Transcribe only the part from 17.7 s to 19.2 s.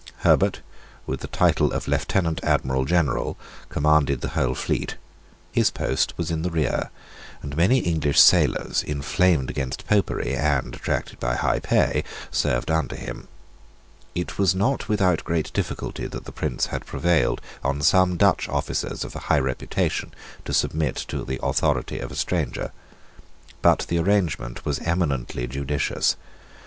some Dutch officers of